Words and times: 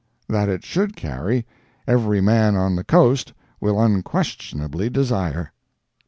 That 0.27 0.49
it 0.49 0.65
should 0.65 0.95
carry, 0.95 1.45
every 1.85 2.21
man 2.21 2.55
on 2.55 2.75
the 2.75 2.83
"coast" 2.83 3.33
will 3.59 3.79
unquestionably 3.79 4.89
desire. 4.89 5.51